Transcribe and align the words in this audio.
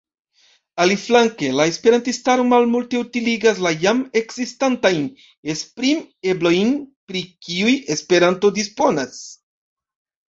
Aliflanke 0.83 1.49
la 1.57 1.65
esperantistaro 1.71 2.45
malmulte 2.53 3.01
utiligas 3.01 3.61
la 3.65 3.73
jam 3.85 4.01
ekzistantajn 4.23 5.05
esprim-eblojn, 5.55 6.75
pri 7.11 7.23
kiuj 7.49 7.79
Esperanto 7.99 8.55
disponas. 8.61 9.23